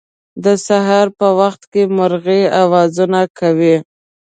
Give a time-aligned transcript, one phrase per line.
[0.43, 1.61] د سهار په وخت
[1.97, 3.75] مرغۍ اوازونه کوی